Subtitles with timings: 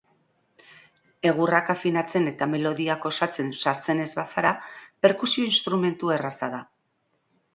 [1.31, 4.55] Egurrak afinatzen eta melodiak osatzen sartzen ez bazara,
[5.07, 6.63] perkusio instrumentu erraza da.